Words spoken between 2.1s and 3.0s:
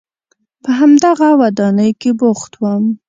بوخت وم.